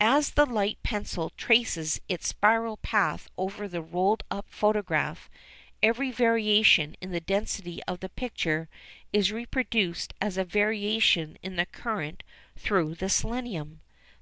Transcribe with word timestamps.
As 0.00 0.30
the 0.30 0.46
light 0.46 0.78
pencil 0.82 1.28
traces 1.36 2.00
its 2.08 2.28
spiral 2.28 2.78
path 2.78 3.28
over 3.36 3.68
the 3.68 3.82
rolled 3.82 4.22
up 4.30 4.48
photograph 4.48 5.28
every 5.82 6.10
variation 6.10 6.96
in 7.02 7.10
the 7.10 7.20
density 7.20 7.82
of 7.84 8.00
the 8.00 8.08
picture 8.08 8.70
is 9.12 9.30
reproduced 9.30 10.14
as 10.22 10.38
a 10.38 10.44
variation 10.46 11.36
in 11.42 11.56
the 11.56 11.66
current 11.66 12.22
through 12.56 12.94
the 12.94 13.10
selenium. 13.10 13.82